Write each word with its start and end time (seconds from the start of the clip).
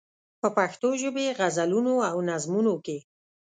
په 0.41 0.47
پښتو 0.57 0.89
ژبې 1.01 1.25
غزلونو 1.39 1.93
او 2.09 2.17
نظمونو 2.29 2.73
کې. 2.85 2.97